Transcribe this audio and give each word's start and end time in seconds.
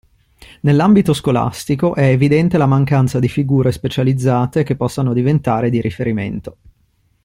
Nell'ambito 0.61 1.13
scolastico 1.13 1.93
è 1.93 2.05
evidente 2.05 2.57
la 2.57 2.65
mancanza 2.65 3.19
di 3.19 3.29
figure 3.29 3.71
specializzate 3.71 4.63
che 4.63 4.75
possano 4.75 5.13
diventare 5.13 5.69
di 5.69 5.79
riferimento. 5.79 6.57